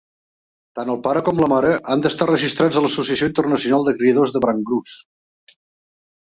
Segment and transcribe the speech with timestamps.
[0.77, 4.43] Tant el pare com la mare han d'estar registrats a l'Associació internacional de criadors de
[4.47, 4.97] Brangus.